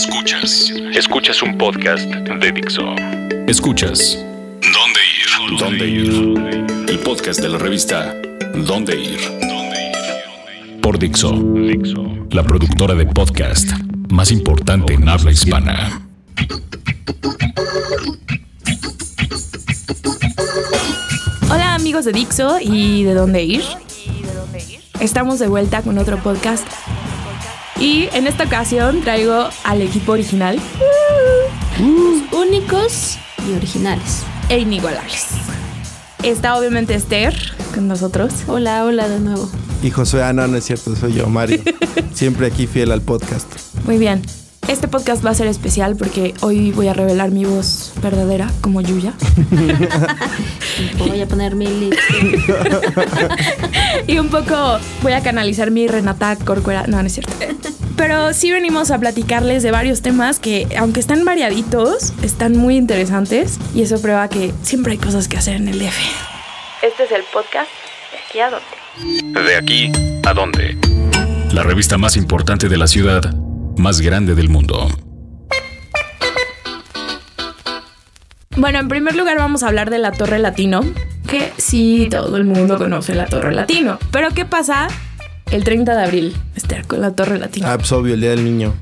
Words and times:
Escuchas. 0.00 0.72
Escuchas 0.94 1.42
un 1.42 1.58
podcast 1.58 2.08
de 2.08 2.52
Dixo. 2.52 2.94
Escuchas. 3.46 4.18
¿Dónde 4.62 5.00
ir? 5.20 5.58
¿Dónde 5.58 5.86
ir? 5.86 6.88
El 6.88 6.98
podcast 7.00 7.38
de 7.38 7.50
la 7.50 7.58
revista 7.58 8.16
¿Dónde 8.54 8.98
ir? 8.98 9.20
Por 10.80 10.98
Dixo. 10.98 11.32
Dixo. 11.32 12.02
La 12.30 12.42
productora 12.42 12.94
de 12.94 13.04
podcast 13.04 13.72
más 14.08 14.32
importante 14.32 14.94
en 14.94 15.06
habla 15.06 15.32
hispana. 15.32 16.00
Hola 21.50 21.74
amigos 21.74 22.06
de 22.06 22.12
Dixo 22.12 22.58
y 22.58 23.04
de 23.04 23.12
dónde 23.12 23.42
ir. 23.42 23.64
Estamos 24.98 25.38
de 25.40 25.48
vuelta 25.48 25.82
con 25.82 25.98
otro 25.98 26.16
podcast. 26.22 26.66
Y 27.80 28.08
en 28.12 28.26
esta 28.26 28.44
ocasión 28.44 29.00
traigo 29.00 29.48
al 29.64 29.82
equipo 29.82 30.12
original 30.12 30.58
Los 31.78 32.40
únicos 32.40 33.18
y 33.48 33.54
originales. 33.54 34.22
e 34.48 34.58
inigualables. 34.58 35.26
Está 36.22 36.56
obviamente 36.58 36.94
Esther 36.94 37.34
con 37.74 37.88
nosotros. 37.88 38.32
Hola, 38.46 38.84
hola 38.84 39.08
de 39.08 39.20
nuevo. 39.20 39.48
Y 39.82 39.90
Josué, 39.90 40.22
ah, 40.22 40.32
no, 40.34 40.46
no 40.46 40.58
es 40.58 40.64
cierto, 40.64 40.94
soy 40.94 41.14
yo, 41.14 41.26
Mario. 41.28 41.62
Siempre 42.14 42.46
aquí 42.46 42.66
fiel 42.66 42.92
al 42.92 43.00
podcast. 43.00 43.46
Muy 43.86 43.96
bien. 43.96 44.20
Este 44.68 44.86
podcast 44.86 45.24
va 45.24 45.30
a 45.30 45.34
ser 45.34 45.46
especial 45.46 45.96
porque 45.96 46.34
hoy 46.42 46.70
voy 46.72 46.88
a 46.88 46.92
revelar 46.92 47.30
mi 47.30 47.46
voz 47.46 47.92
verdadera 48.02 48.50
como 48.60 48.82
Yuya. 48.82 49.14
Voy 50.98 51.20
a 51.20 51.26
poner 51.26 51.56
mi 51.56 51.66
lips. 51.66 51.98
y 54.06 54.18
un 54.18 54.28
poco 54.28 54.78
voy 55.02 55.12
a 55.12 55.22
canalizar 55.22 55.70
mi 55.70 55.88
Renata 55.88 56.36
Corcuera. 56.36 56.86
No, 56.86 57.00
no 57.02 57.06
es 57.06 57.14
cierto. 57.14 57.32
Pero 58.00 58.32
sí 58.32 58.50
venimos 58.50 58.90
a 58.90 58.98
platicarles 58.98 59.62
de 59.62 59.72
varios 59.72 60.00
temas 60.00 60.40
que, 60.40 60.66
aunque 60.78 61.00
están 61.00 61.22
variaditos, 61.26 62.14
están 62.22 62.56
muy 62.56 62.78
interesantes. 62.78 63.58
Y 63.74 63.82
eso 63.82 64.00
prueba 64.00 64.26
que 64.30 64.54
siempre 64.62 64.92
hay 64.92 64.98
cosas 64.98 65.28
que 65.28 65.36
hacer 65.36 65.56
en 65.56 65.68
el 65.68 65.78
DF. 65.78 65.98
Este 66.80 67.04
es 67.04 67.12
el 67.12 67.24
podcast 67.24 67.68
de 68.10 68.18
aquí 68.26 68.40
a 68.40 68.48
dónde. 68.48 69.42
De 69.42 69.54
aquí 69.54 69.92
a 70.26 70.32
dónde. 70.32 70.78
La 71.52 71.62
revista 71.62 71.98
más 71.98 72.16
importante 72.16 72.70
de 72.70 72.78
la 72.78 72.86
ciudad, 72.86 73.34
más 73.76 74.00
grande 74.00 74.34
del 74.34 74.48
mundo. 74.48 74.88
Bueno, 78.56 78.78
en 78.78 78.88
primer 78.88 79.14
lugar 79.14 79.36
vamos 79.36 79.62
a 79.62 79.68
hablar 79.68 79.90
de 79.90 79.98
la 79.98 80.12
Torre 80.12 80.38
Latino, 80.38 80.80
que 81.28 81.52
sí, 81.58 82.08
todo 82.10 82.38
el 82.38 82.44
mundo 82.44 82.78
conoce 82.78 83.14
la 83.14 83.26
Torre 83.26 83.52
Latino. 83.52 83.98
Pero 84.10 84.30
¿qué 84.30 84.46
pasa 84.46 84.88
el 85.50 85.64
30 85.64 85.96
de 85.96 86.02
abril, 86.02 86.36
Esther, 86.54 86.86
con 86.86 87.00
la 87.00 87.12
Torre 87.12 87.38
Latino? 87.38 87.66
Ah, 87.68 87.76
pues 87.76 87.90
obvio, 87.92 88.14
el 88.14 88.20
día 88.20 88.30
del 88.30 88.44
niño. 88.44 88.74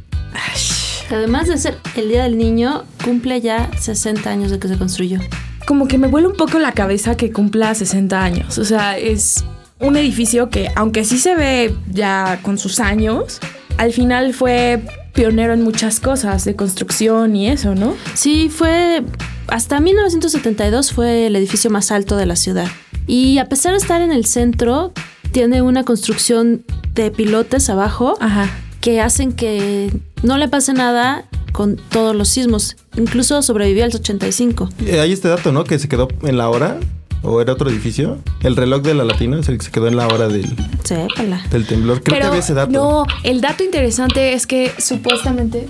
Además 1.11 1.49
de 1.49 1.57
ser 1.57 1.79
el 1.97 2.09
Día 2.09 2.25
del 2.25 2.37
Niño, 2.37 2.85
cumple 3.03 3.41
ya 3.41 3.71
60 3.79 4.29
años 4.29 4.51
de 4.51 4.59
que 4.59 4.69
se 4.69 4.77
construyó. 4.77 5.19
Como 5.67 5.89
que 5.89 5.99
me 5.99 6.07
vuela 6.07 6.29
un 6.29 6.37
poco 6.37 6.59
la 6.59 6.73
cabeza 6.73 7.17
que 7.17 7.33
cumpla 7.33 7.75
60 7.75 8.23
años. 8.23 8.59
O 8.59 8.65
sea, 8.65 8.99
es 8.99 9.45
un 9.81 9.97
edificio 9.97 10.51
que, 10.51 10.71
aunque 10.77 11.05
sí 11.05 11.19
se 11.19 11.35
ve 11.35 11.75
ya 11.91 12.41
con 12.43 12.59
sus 12.59 12.81
años, 12.81 13.41
al 13.79 13.93
final 13.93 14.35
fue 14.35 14.83
pionero 15.15 15.53
en 15.55 15.63
muchas 15.63 16.01
cosas 16.01 16.45
de 16.45 16.57
construcción 16.57 17.35
y 17.37 17.49
eso, 17.49 17.75
¿no? 17.75 17.95
Sí, 18.15 18.51
fue. 18.51 19.03
Hasta 19.47 19.81
1972 19.81 20.93
fue 20.93 21.27
el 21.27 21.37
edificio 21.37 21.71
más 21.71 21.91
alto 21.91 22.17
de 22.17 22.27
la 22.27 22.37
ciudad. 22.37 22.69
Y 23.07 23.39
a 23.39 23.49
pesar 23.49 23.73
de 23.73 23.79
estar 23.79 24.03
en 24.03 24.13
el 24.13 24.27
centro, 24.27 24.93
tiene 25.33 25.63
una 25.63 25.85
construcción 25.85 26.65
de 26.95 27.11
pilotes 27.11 27.69
abajo 27.71 28.17
Ajá. 28.21 28.49
que 28.81 29.01
hacen 29.01 29.33
que 29.33 29.93
no 30.23 30.37
le 30.39 30.49
pase 30.49 30.73
nada 30.73 31.25
con 31.53 31.77
todos 31.77 32.15
los 32.15 32.29
sismos. 32.29 32.77
Incluso 32.97 33.41
sobrevivió 33.43 33.85
al 33.85 33.91
85. 33.95 34.69
Eh, 34.87 35.01
hay 35.01 35.13
este 35.13 35.29
dato, 35.29 35.53
¿no? 35.53 35.65
Que 35.65 35.79
se 35.79 35.89
quedó 35.89 36.09
en 36.23 36.37
la 36.37 36.49
hora. 36.49 36.79
¿O 37.23 37.41
era 37.41 37.53
otro 37.53 37.69
edificio? 37.69 38.19
El 38.43 38.55
reloj 38.55 38.83
de 38.83 38.95
la 38.95 39.03
Latina 39.05 39.41
es 39.41 39.49
el 39.49 39.59
que 39.59 39.65
se 39.65 39.71
quedó 39.73 39.89
en 39.89 39.97
la 39.97 40.07
hora 40.07 40.29
del, 40.29 40.55
Sépala. 40.85 41.43
del 41.51 41.67
temblor. 41.67 42.01
Creo 42.05 42.21
que 42.21 42.27
había 42.27 42.39
ese 42.39 42.55
dato. 42.55 42.71
no, 42.71 43.07
el 43.25 43.41
dato 43.41 43.65
interesante 43.65 44.35
es 44.35 44.47
que 44.47 44.71
supuestamente 44.79 45.69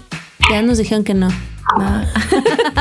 Ya 0.50 0.61
nos 0.61 0.77
dijeron 0.77 1.05
que 1.05 1.15
no. 1.15 1.28
Ah. 1.81 2.05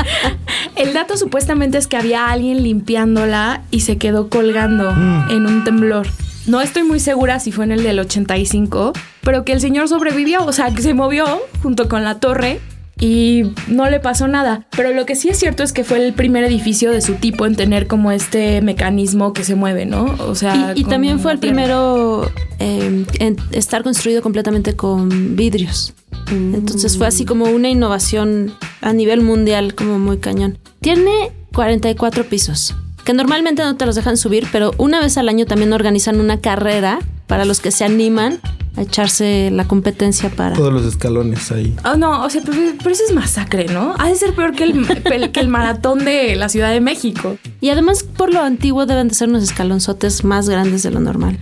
El 0.76 0.92
dato 0.94 1.16
supuestamente 1.16 1.78
es 1.78 1.86
que 1.86 1.96
había 1.96 2.28
alguien 2.30 2.62
limpiándola 2.62 3.62
y 3.70 3.80
se 3.80 3.96
quedó 3.98 4.28
colgando 4.28 4.92
Mm. 4.92 5.30
en 5.30 5.46
un 5.46 5.64
temblor. 5.64 6.06
No 6.48 6.62
estoy 6.62 6.82
muy 6.82 6.98
segura 6.98 7.40
si 7.40 7.52
fue 7.52 7.64
en 7.64 7.72
el 7.72 7.82
del 7.82 8.00
85, 8.00 8.94
pero 9.22 9.44
que 9.44 9.52
el 9.52 9.60
señor 9.60 9.86
sobrevivió, 9.88 10.46
o 10.46 10.52
sea, 10.52 10.74
que 10.74 10.80
se 10.80 10.94
movió 10.94 11.26
junto 11.62 11.88
con 11.88 12.04
la 12.04 12.20
torre 12.20 12.60
y 12.98 13.52
no 13.68 13.88
le 13.90 14.00
pasó 14.00 14.28
nada. 14.28 14.66
Pero 14.70 14.94
lo 14.94 15.04
que 15.04 15.14
sí 15.14 15.28
es 15.28 15.38
cierto 15.38 15.62
es 15.62 15.74
que 15.74 15.84
fue 15.84 16.04
el 16.04 16.14
primer 16.14 16.44
edificio 16.44 16.90
de 16.90 17.02
su 17.02 17.16
tipo 17.16 17.44
en 17.44 17.54
tener 17.54 17.86
como 17.86 18.12
este 18.12 18.62
mecanismo 18.62 19.34
que 19.34 19.44
se 19.44 19.56
mueve, 19.56 19.84
¿no? 19.84 20.16
O 20.26 20.34
sea, 20.34 20.72
Y, 20.74 20.84
también 20.84 21.20
fue 21.20 21.32
el 21.32 21.38
primero 21.38 22.30
eh, 22.58 23.04
en 23.18 23.36
estar 23.52 23.82
construido 23.82 24.22
completamente 24.22 24.74
con 24.74 25.36
vidrios. 25.36 25.92
Entonces 26.30 26.96
fue 26.96 27.06
así 27.06 27.26
como 27.26 27.44
una 27.46 27.68
innovación 27.68 28.52
a 28.80 28.94
nivel 28.94 29.20
mundial, 29.20 29.74
como 29.74 29.98
muy 29.98 30.16
cañón. 30.18 30.58
Tiene 30.80 31.30
44 31.54 32.24
pisos, 32.24 32.74
que 33.08 33.14
normalmente 33.14 33.62
no 33.62 33.74
te 33.74 33.86
los 33.86 33.94
dejan 33.94 34.18
subir, 34.18 34.46
pero 34.52 34.72
una 34.76 35.00
vez 35.00 35.16
al 35.16 35.30
año 35.30 35.46
también 35.46 35.72
organizan 35.72 36.20
una 36.20 36.42
carrera 36.42 36.98
para 37.26 37.46
los 37.46 37.58
que 37.58 37.70
se 37.70 37.86
animan 37.86 38.38
a 38.76 38.82
echarse 38.82 39.48
la 39.50 39.64
competencia 39.66 40.28
para... 40.28 40.54
Todos 40.54 40.70
los 40.74 40.84
escalones 40.84 41.50
ahí. 41.50 41.74
Oh, 41.86 41.96
no, 41.96 42.22
o 42.22 42.28
sea, 42.28 42.42
pero, 42.44 42.58
pero 42.76 42.90
eso 42.90 43.04
es 43.08 43.14
masacre, 43.14 43.64
¿no? 43.64 43.94
Ha 43.98 44.08
de 44.10 44.14
ser 44.14 44.34
peor 44.34 44.52
que 44.54 44.64
el, 44.64 44.86
el- 45.10 45.32
que 45.32 45.40
el 45.40 45.48
maratón 45.48 46.04
de 46.04 46.36
la 46.36 46.50
Ciudad 46.50 46.70
de 46.70 46.82
México. 46.82 47.38
Y 47.62 47.70
además, 47.70 48.02
por 48.02 48.30
lo 48.34 48.42
antiguo, 48.42 48.84
deben 48.84 49.08
de 49.08 49.14
ser 49.14 49.30
unos 49.30 49.42
escalonzotes 49.42 50.22
más 50.22 50.50
grandes 50.50 50.82
de 50.82 50.90
lo 50.90 51.00
normal. 51.00 51.38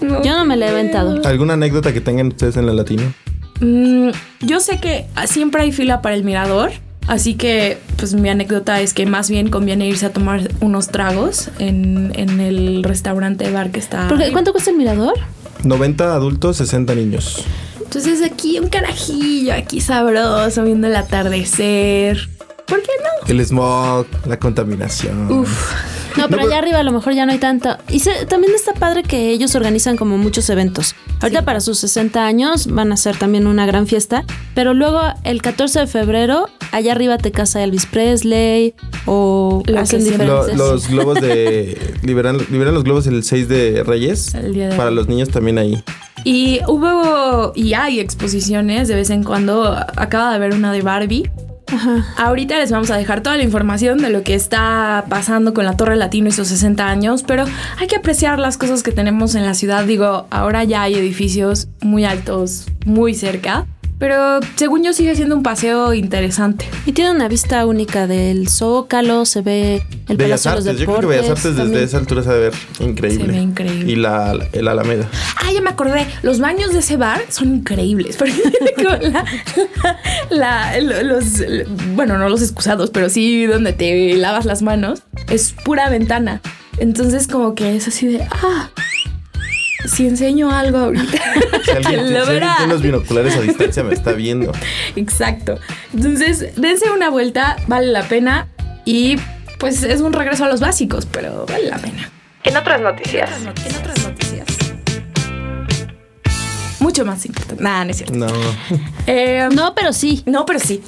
Yo 0.00 0.34
no 0.34 0.46
me 0.46 0.56
la 0.56 0.64
he 0.64 0.70
aventado. 0.70 1.20
¿Alguna 1.26 1.52
anécdota 1.52 1.92
que 1.92 2.00
tengan 2.00 2.28
ustedes 2.28 2.56
en 2.56 2.64
la 2.64 2.72
Latina? 2.72 3.12
Mm, 3.60 4.08
yo 4.40 4.60
sé 4.60 4.80
que 4.80 5.04
siempre 5.26 5.60
hay 5.60 5.72
fila 5.72 6.00
para 6.00 6.14
el 6.14 6.24
mirador, 6.24 6.70
así 7.06 7.34
que 7.34 7.78
pues 7.96 8.14
mi 8.14 8.28
anécdota 8.28 8.80
es 8.80 8.94
que 8.94 9.06
más 9.06 9.28
bien 9.30 9.50
conviene 9.50 9.86
irse 9.88 10.06
a 10.06 10.12
tomar 10.12 10.50
unos 10.60 10.88
tragos 10.88 11.50
en, 11.58 12.12
en 12.14 12.40
el 12.40 12.82
restaurante 12.84 13.50
bar 13.50 13.70
que 13.70 13.80
está. 13.80 14.08
Porque. 14.08 14.32
¿Cuánto 14.32 14.52
cuesta 14.52 14.70
el 14.70 14.76
mirador? 14.76 15.14
90 15.64 16.14
adultos, 16.14 16.56
60 16.58 16.94
niños. 16.94 17.44
Entonces 17.82 18.22
aquí 18.22 18.58
un 18.58 18.68
carajillo, 18.68 19.52
aquí 19.52 19.80
sabroso, 19.80 20.62
viendo 20.64 20.86
el 20.86 20.96
atardecer. 20.96 22.28
¿Por 22.66 22.80
qué 22.82 22.92
no? 23.02 23.28
El 23.28 23.44
smog, 23.44 24.06
la 24.26 24.38
contaminación. 24.38 25.30
Uf. 25.30 25.72
No, 26.16 26.28
pero 26.28 26.42
No, 26.42 26.48
allá 26.48 26.58
arriba 26.58 26.78
a 26.78 26.82
lo 26.82 26.92
mejor 26.92 27.14
ya 27.14 27.26
no 27.26 27.32
hay 27.32 27.38
tanto. 27.38 27.76
Y 27.88 28.00
se- 28.00 28.26
también 28.26 28.52
está 28.54 28.72
padre 28.74 29.02
que 29.02 29.30
ellos 29.30 29.54
organizan 29.54 29.96
como 29.96 30.18
muchos 30.18 30.48
eventos. 30.50 30.94
Ahorita 31.20 31.44
para 31.44 31.60
sus 31.60 31.78
60 31.78 32.24
años 32.26 32.66
van 32.66 32.90
a 32.90 32.94
hacer 32.94 33.16
también 33.16 33.46
una 33.46 33.66
gran 33.66 33.86
fiesta. 33.86 34.24
Pero 34.54 34.74
luego 34.74 35.00
el 35.24 35.42
14 35.42 35.80
de 35.80 35.86
febrero, 35.86 36.48
allá 36.72 36.92
arriba 36.92 37.18
te 37.18 37.30
casa 37.30 37.62
Elvis 37.62 37.86
Presley 37.86 38.74
o 39.06 39.62
Lo 39.66 39.80
hacen 39.80 40.02
siempre- 40.02 40.26
Lo- 40.26 40.40
diferentes. 40.46 40.58
los 40.58 40.88
globos 40.88 41.20
de. 41.20 41.78
liberan, 42.02 42.38
liberan 42.50 42.74
los 42.74 42.84
globos 42.84 43.06
el 43.06 43.22
6 43.22 43.48
de 43.48 43.82
Reyes. 43.84 44.34
El 44.34 44.54
día 44.54 44.68
de 44.70 44.76
Para 44.76 44.90
los 44.90 45.08
niños 45.08 45.28
también 45.30 45.58
ahí. 45.58 45.82
Y 46.24 46.60
hubo 46.68 47.52
y 47.54 47.72
hay 47.74 47.98
exposiciones 48.00 48.88
de 48.88 48.94
vez 48.94 49.10
en 49.10 49.24
cuando. 49.24 49.74
Acaba 49.96 50.30
de 50.30 50.36
haber 50.36 50.54
una 50.54 50.72
de 50.72 50.82
Barbie. 50.82 51.30
Ahorita 52.16 52.58
les 52.58 52.70
vamos 52.70 52.90
a 52.90 52.96
dejar 52.96 53.22
toda 53.22 53.36
la 53.36 53.42
información 53.42 53.98
de 53.98 54.10
lo 54.10 54.22
que 54.22 54.34
está 54.34 55.04
pasando 55.08 55.54
con 55.54 55.64
la 55.64 55.76
Torre 55.76 55.96
Latino 55.96 56.28
y 56.28 56.32
sus 56.32 56.48
60 56.48 56.88
años, 56.88 57.22
pero 57.22 57.44
hay 57.78 57.86
que 57.86 57.96
apreciar 57.96 58.38
las 58.38 58.58
cosas 58.58 58.82
que 58.82 58.92
tenemos 58.92 59.34
en 59.34 59.44
la 59.44 59.54
ciudad. 59.54 59.84
Digo, 59.84 60.26
ahora 60.30 60.64
ya 60.64 60.82
hay 60.82 60.94
edificios 60.94 61.68
muy 61.80 62.04
altos, 62.04 62.66
muy 62.84 63.14
cerca, 63.14 63.66
pero 64.00 64.40
según 64.56 64.82
yo 64.82 64.92
sigue 64.92 65.14
siendo 65.14 65.36
un 65.36 65.44
paseo 65.44 65.94
interesante. 65.94 66.68
Y 66.86 66.92
tiene 66.92 67.12
una 67.12 67.28
vista 67.28 67.64
única 67.66 68.08
del 68.08 68.48
Zócalo, 68.48 69.24
se 69.26 69.42
ve 69.42 69.82
el 70.08 70.16
Bellas 70.16 70.42
Palacio 70.42 70.50
de 70.50 70.56
los 70.56 70.66
Artes. 70.66 70.80
Yo 70.80 70.86
creo 70.86 70.96
Deportes. 70.96 71.00
que 71.02 71.06
Bellas 71.22 71.30
Artes 71.30 71.44
desde 71.44 71.58
también. 71.62 71.84
esa 71.84 71.98
altura 71.98 72.22
se 72.24 72.30
debe 72.30 72.40
ver 72.50 72.54
increíble. 72.80 73.26
Se 73.26 73.30
ve 73.32 73.38
increíble. 73.38 73.92
Y 73.92 73.96
la, 73.96 74.36
el 74.52 74.66
Alameda. 74.68 75.08
Ah, 75.36 75.52
ya 75.52 75.60
me 75.60 75.70
acordé. 75.70 76.06
Los 76.22 76.40
baños 76.40 76.72
de 76.72 76.80
ese 76.80 76.96
bar 76.96 77.20
son 77.28 77.54
increíbles. 77.56 78.16
Porque 78.18 78.34
la- 79.10 79.24
la- 80.30 80.80
los, 81.02 81.24
bueno, 81.94 82.18
no 82.18 82.28
los 82.28 82.42
excusados, 82.42 82.90
pero 82.90 83.08
sí 83.08 83.46
donde 83.46 83.72
te 83.72 84.14
lavas 84.16 84.44
las 84.46 84.62
manos. 84.62 85.02
Es 85.28 85.54
pura 85.64 85.88
ventana. 85.90 86.40
Entonces 86.78 87.28
como 87.28 87.54
que 87.54 87.76
es 87.76 87.86
así 87.88 88.06
de, 88.06 88.22
ah, 88.30 88.70
si 89.86 90.06
enseño 90.06 90.50
algo 90.50 90.78
ahorita, 90.78 91.04
Si 91.64 91.70
alguien, 91.70 91.82
¿quién 91.82 92.06
si 92.06 92.12
lo 92.12 92.20
alguien 92.20 92.26
verá? 92.26 92.54
tiene 92.58 92.72
los 92.72 92.82
binoculares 92.82 93.36
a 93.36 93.40
distancia 93.40 93.82
me 93.84 93.94
está 93.94 94.12
viendo. 94.12 94.52
Exacto. 94.96 95.58
Entonces, 95.94 96.54
dense 96.56 96.90
una 96.90 97.10
vuelta, 97.10 97.56
vale 97.66 97.86
la 97.88 98.02
pena. 98.04 98.48
Y 98.84 99.16
pues 99.58 99.82
es 99.82 100.00
un 100.00 100.12
regreso 100.12 100.44
a 100.44 100.48
los 100.48 100.60
básicos, 100.60 101.06
pero 101.06 101.44
vale 101.46 101.68
la 101.68 101.78
pena. 101.78 102.10
En 102.44 102.56
otras 102.56 102.80
noticias. 102.80 103.30
En 103.42 103.48
otras 103.48 104.02
noticias. 104.04 104.46
mucho 106.80 107.04
más 107.04 107.24
importante. 107.26 107.62
Nada, 107.62 107.84
no 107.84 107.90
es 107.90 107.96
cierto. 107.98 108.14
No. 108.16 108.26
Eh, 109.06 109.48
No, 109.54 109.74
pero 109.74 109.92
sí. 109.92 110.22
no, 110.26 110.46
pero 110.46 110.58
sí. 110.58 110.82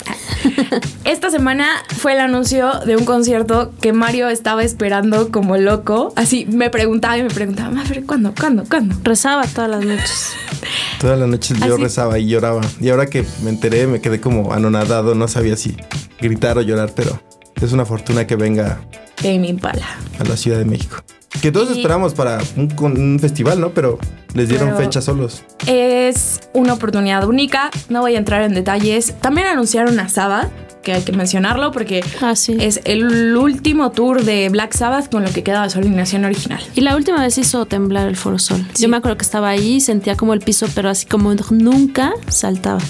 Esta 1.04 1.30
semana 1.30 1.66
fue 1.96 2.12
el 2.12 2.20
anuncio 2.20 2.70
de 2.86 2.96
un 2.96 3.04
concierto 3.04 3.72
que 3.80 3.92
Mario 3.92 4.28
estaba 4.28 4.62
esperando 4.64 5.30
como 5.30 5.56
loco. 5.56 6.12
Así 6.16 6.46
me 6.50 6.70
preguntaba 6.70 7.18
y 7.18 7.22
me 7.22 7.30
preguntaba, 7.30 7.80
a 7.80 7.84
ver, 7.84 8.04
¿cuándo? 8.04 8.32
¿Cuándo? 8.38 8.64
¿Cuándo? 8.68 8.94
Rezaba 9.02 9.46
todas 9.46 9.70
las 9.70 9.84
noches. 9.84 10.28
Todas 11.00 11.18
las 11.18 11.28
noches 11.28 11.58
yo 11.58 11.74
Así- 11.74 11.82
rezaba 11.82 12.18
y 12.20 12.28
lloraba. 12.28 12.60
Y 12.80 12.88
ahora 12.90 13.06
que 13.06 13.24
me 13.42 13.50
enteré, 13.50 13.88
me 13.88 14.00
quedé 14.00 14.20
como 14.20 14.52
anonadado. 14.52 15.16
No 15.16 15.26
sabía 15.26 15.56
si 15.56 15.76
gritar 16.20 16.56
o 16.58 16.62
llorar, 16.62 16.92
pero 16.94 17.20
es 17.60 17.72
una 17.72 17.84
fortuna 17.84 18.24
que 18.26 18.36
venga 18.36 18.78
Tame 19.16 19.48
Impala. 19.48 19.84
a 20.20 20.24
la 20.24 20.36
Ciudad 20.36 20.58
de 20.58 20.64
México. 20.64 20.98
Que 21.40 21.50
todos 21.50 21.70
Y- 21.70 21.78
esperamos 21.78 22.14
para 22.14 22.38
un 22.56 23.18
festival, 23.20 23.60
¿no? 23.60 23.70
Pero 23.70 23.98
les 24.34 24.48
dieron 24.48 24.68
Pero- 24.70 24.80
fecha 24.80 25.00
solos. 25.00 25.42
Es 25.66 26.40
una 26.52 26.72
oportunidad 26.74 27.24
única. 27.26 27.70
No 27.88 28.00
voy 28.00 28.14
a 28.14 28.18
entrar 28.18 28.42
en 28.42 28.54
detalles. 28.54 29.14
También 29.20 29.46
anunciaron 29.46 29.98
a 30.00 30.08
Sabbath, 30.08 30.50
que 30.82 30.92
hay 30.94 31.02
que 31.02 31.12
mencionarlo 31.12 31.70
porque 31.70 32.04
Ah, 32.20 32.34
sí. 32.34 32.56
es 32.58 32.80
el 32.84 33.36
último 33.36 33.92
tour 33.92 34.24
de 34.24 34.48
Black 34.48 34.72
Sabbath 34.74 35.10
con 35.10 35.22
lo 35.22 35.30
que 35.30 35.42
queda 35.44 35.62
de 35.62 35.70
su 35.70 35.78
alineación 35.78 36.24
original. 36.24 36.60
Y 36.74 36.80
la 36.80 36.96
última 36.96 37.20
vez 37.22 37.38
hizo 37.38 37.66
temblar 37.66 38.08
el 38.08 38.16
Foro 38.16 38.38
Sol. 38.38 38.66
Sí. 38.74 38.82
Yo 38.82 38.88
me 38.88 38.96
acuerdo 38.96 39.16
que 39.16 39.24
estaba 39.24 39.48
ahí, 39.50 39.80
sentía 39.80 40.16
como 40.16 40.34
el 40.34 40.40
piso, 40.40 40.66
pero 40.74 40.88
así 40.88 41.06
como 41.06 41.32
nunca 41.50 42.12
saltaba. 42.28 42.80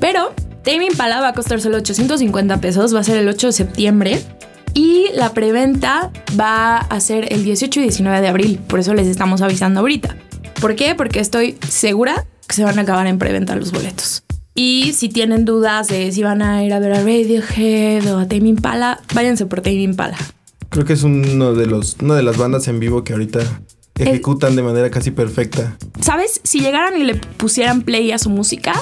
Pero 0.00 0.32
Tame 0.62 0.86
Impala 0.86 1.20
va 1.20 1.28
a 1.28 1.32
costar 1.32 1.60
solo 1.60 1.76
850 1.78 2.60
pesos, 2.60 2.94
va 2.94 3.00
a 3.00 3.04
ser 3.04 3.16
el 3.18 3.28
8 3.28 3.48
de 3.48 3.52
septiembre. 3.52 4.20
Y 4.76 5.06
la 5.14 5.32
preventa 5.32 6.12
va 6.38 6.76
a 6.76 7.00
ser 7.00 7.32
el 7.32 7.44
18 7.44 7.80
y 7.80 7.82
19 7.84 8.20
de 8.20 8.28
abril, 8.28 8.60
por 8.68 8.78
eso 8.78 8.92
les 8.92 9.06
estamos 9.06 9.40
avisando 9.40 9.80
ahorita. 9.80 10.18
¿Por 10.60 10.76
qué? 10.76 10.94
Porque 10.94 11.18
estoy 11.18 11.56
segura 11.66 12.26
que 12.46 12.56
se 12.56 12.62
van 12.62 12.78
a 12.78 12.82
acabar 12.82 13.06
en 13.06 13.16
preventa 13.16 13.56
los 13.56 13.72
boletos. 13.72 14.22
Y 14.54 14.92
si 14.92 15.08
tienen 15.08 15.46
dudas 15.46 15.88
de 15.88 16.12
si 16.12 16.22
van 16.22 16.42
a 16.42 16.62
ir 16.62 16.74
a 16.74 16.78
ver 16.78 16.92
a 16.92 16.98
Radiohead 16.98 18.06
o 18.12 18.18
a 18.18 18.28
Tame 18.28 18.50
Impala, 18.50 19.00
váyanse 19.14 19.46
por 19.46 19.62
Tame 19.62 19.80
Impala. 19.80 20.18
Creo 20.68 20.84
que 20.84 20.92
es 20.92 21.04
uno 21.04 21.54
de 21.54 21.64
los, 21.64 21.96
una 22.02 22.14
de 22.14 22.22
las 22.22 22.36
bandas 22.36 22.68
en 22.68 22.78
vivo 22.78 23.02
que 23.02 23.14
ahorita 23.14 23.40
ejecutan 23.98 24.56
de 24.56 24.62
manera 24.62 24.90
casi 24.90 25.10
perfecta. 25.10 25.78
¿Sabes? 26.02 26.42
Si 26.44 26.60
llegaran 26.60 27.00
y 27.00 27.04
le 27.04 27.14
pusieran 27.14 27.80
play 27.80 28.12
a 28.12 28.18
su 28.18 28.28
música 28.28 28.74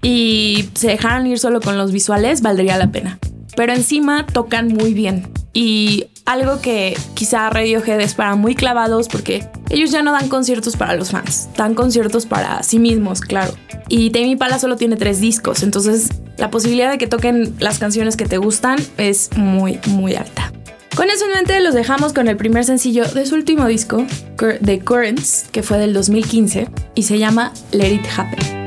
y 0.00 0.70
se 0.72 0.88
dejaran 0.88 1.26
ir 1.26 1.38
solo 1.38 1.60
con 1.60 1.76
los 1.76 1.92
visuales, 1.92 2.40
valdría 2.40 2.78
la 2.78 2.90
pena. 2.90 3.18
Pero 3.54 3.74
encima 3.74 4.24
tocan 4.24 4.68
muy 4.68 4.94
bien. 4.94 5.30
Y 5.52 6.06
algo 6.24 6.60
que 6.60 6.96
quizá 7.14 7.50
Radiohead 7.50 8.00
es 8.00 8.14
para 8.14 8.36
muy 8.36 8.54
clavados 8.54 9.08
porque 9.08 9.46
ellos 9.70 9.90
ya 9.90 10.02
no 10.02 10.12
dan 10.12 10.28
conciertos 10.28 10.76
para 10.76 10.94
los 10.94 11.10
fans, 11.10 11.48
dan 11.56 11.74
conciertos 11.74 12.26
para 12.26 12.62
sí 12.62 12.78
mismos, 12.78 13.20
claro. 13.20 13.52
Y 13.88 14.10
Tame 14.10 14.28
Impala 14.28 14.58
solo 14.58 14.76
tiene 14.76 14.96
tres 14.96 15.20
discos, 15.20 15.62
entonces 15.62 16.08
la 16.38 16.50
posibilidad 16.50 16.90
de 16.90 16.98
que 16.98 17.06
toquen 17.06 17.54
las 17.58 17.78
canciones 17.78 18.16
que 18.16 18.26
te 18.26 18.38
gustan 18.38 18.78
es 18.96 19.30
muy, 19.36 19.78
muy 19.88 20.14
alta. 20.14 20.52
Con 20.96 21.08
eso 21.08 21.24
en 21.24 21.32
mente 21.32 21.60
los 21.60 21.74
dejamos 21.74 22.12
con 22.12 22.28
el 22.28 22.36
primer 22.36 22.64
sencillo 22.64 23.06
de 23.06 23.24
su 23.24 23.34
último 23.34 23.66
disco, 23.66 24.06
The 24.36 24.80
Currents, 24.80 25.46
que 25.50 25.62
fue 25.62 25.78
del 25.78 25.94
2015 25.94 26.68
y 26.94 27.02
se 27.04 27.18
llama 27.18 27.52
Let 27.72 27.94
It 27.94 28.06
Happen. 28.16 28.61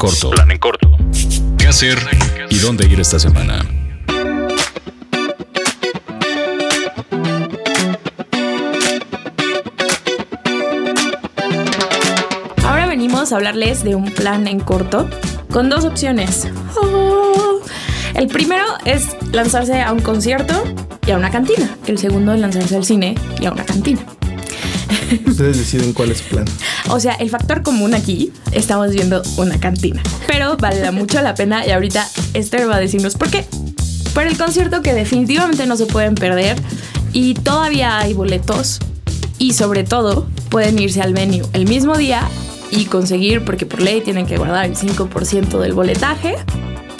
Corto. 0.00 0.30
Plan 0.30 0.50
en 0.50 0.58
corto. 0.58 0.96
¿Qué 1.58 1.68
hacer 1.68 1.98
y 2.48 2.58
dónde 2.58 2.86
ir 2.86 2.98
esta 3.00 3.18
semana? 3.18 3.66
Ahora 12.64 12.86
venimos 12.86 13.30
a 13.30 13.36
hablarles 13.36 13.84
de 13.84 13.94
un 13.94 14.10
plan 14.10 14.48
en 14.48 14.60
corto 14.60 15.06
con 15.52 15.68
dos 15.68 15.84
opciones. 15.84 16.48
Oh. 16.80 17.60
El 18.14 18.28
primero 18.28 18.64
es 18.86 19.18
lanzarse 19.32 19.82
a 19.82 19.92
un 19.92 20.00
concierto 20.00 20.64
y 21.06 21.10
a 21.10 21.18
una 21.18 21.30
cantina. 21.30 21.76
El 21.86 21.98
segundo 21.98 22.32
es 22.32 22.40
lanzarse 22.40 22.74
al 22.74 22.84
cine 22.86 23.16
y 23.38 23.44
a 23.44 23.52
una 23.52 23.66
cantina. 23.66 24.00
Ustedes 25.26 25.58
deciden 25.58 25.92
cuál 25.92 26.12
es 26.12 26.18
su 26.18 26.24
plan. 26.24 26.46
O 26.88 27.00
sea, 27.00 27.14
el 27.14 27.30
factor 27.30 27.62
común 27.62 27.94
aquí, 27.94 28.32
estamos 28.52 28.90
viendo 28.92 29.22
una 29.36 29.58
cantina. 29.60 30.02
Pero 30.26 30.56
vale 30.56 30.90
mucho 30.90 31.20
la 31.22 31.34
pena 31.34 31.66
y 31.66 31.70
ahorita 31.70 32.06
Esther 32.34 32.68
va 32.68 32.76
a 32.76 32.80
decirnos 32.80 33.14
por 33.14 33.30
qué. 33.30 33.44
Por 34.14 34.24
el 34.24 34.36
concierto 34.36 34.82
que 34.82 34.92
definitivamente 34.92 35.66
no 35.66 35.76
se 35.76 35.86
pueden 35.86 36.14
perder 36.14 36.56
y 37.12 37.34
todavía 37.34 37.98
hay 37.98 38.14
boletos 38.14 38.80
y 39.38 39.52
sobre 39.52 39.84
todo 39.84 40.26
pueden 40.48 40.78
irse 40.78 41.00
al 41.00 41.14
venue 41.14 41.42
el 41.52 41.66
mismo 41.66 41.96
día 41.96 42.28
y 42.70 42.84
conseguir, 42.86 43.44
porque 43.44 43.66
por 43.66 43.80
ley 43.80 44.00
tienen 44.00 44.26
que 44.26 44.36
guardar 44.36 44.66
el 44.66 44.76
5% 44.76 45.58
del 45.58 45.72
boletaje, 45.72 46.36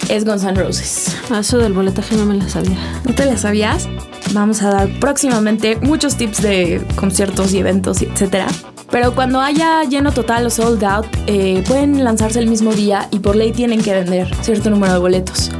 es 0.08 0.24
Guns 0.24 0.42
N' 0.42 0.54
Roses. 0.54 1.16
Ah, 1.30 1.40
Eso 1.40 1.58
del 1.58 1.72
boletaje 1.72 2.16
no 2.16 2.26
me 2.26 2.34
la 2.34 2.48
sabía. 2.48 2.76
¿No 3.04 3.14
te 3.14 3.24
la 3.26 3.36
sabías? 3.36 3.88
Vamos 4.32 4.62
a 4.62 4.70
dar 4.70 4.88
próximamente 4.98 5.76
muchos 5.76 6.16
tips 6.16 6.42
de 6.42 6.84
conciertos 6.96 7.52
y 7.52 7.58
eventos, 7.58 8.02
etcétera. 8.02 8.48
Pero 8.90 9.14
cuando 9.14 9.40
haya 9.40 9.84
lleno 9.84 10.12
total 10.12 10.46
o 10.46 10.50
sold 10.50 10.82
out, 10.84 11.06
eh, 11.26 11.62
pueden 11.66 12.02
lanzarse 12.02 12.40
el 12.40 12.48
mismo 12.48 12.72
día 12.72 13.08
y 13.10 13.20
por 13.20 13.36
ley 13.36 13.52
tienen 13.52 13.80
que 13.82 13.94
vender 13.94 14.34
cierto 14.42 14.70
número 14.70 14.92
de 14.92 14.98
boletos. 14.98 15.50